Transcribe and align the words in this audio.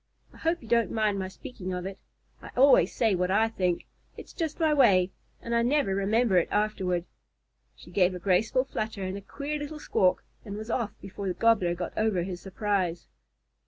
I 0.33 0.37
hope 0.37 0.63
you 0.63 0.67
don't 0.67 0.89
mind 0.89 1.19
my 1.19 1.27
speaking 1.27 1.73
of 1.73 1.85
it. 1.85 1.99
I 2.41 2.49
always 2.57 2.91
say 2.91 3.13
what 3.13 3.29
I 3.29 3.49
think. 3.49 3.85
It's 4.17 4.33
just 4.33 4.59
my 4.59 4.73
way, 4.73 5.11
and 5.43 5.53
I 5.53 5.61
never 5.61 5.93
remember 5.93 6.37
it 6.37 6.47
afterward." 6.49 7.05
She 7.75 7.91
gave 7.91 8.15
a 8.15 8.19
graceful 8.19 8.63
flutter 8.63 9.03
and 9.03 9.15
a 9.15 9.21
queer 9.21 9.59
little 9.59 9.77
squawk, 9.79 10.23
and 10.43 10.57
was 10.57 10.71
off 10.71 10.99
before 11.03 11.27
the 11.27 11.35
Gobbler 11.35 11.75
got 11.75 11.93
over 11.95 12.23
his 12.23 12.41
surprise. 12.41 13.09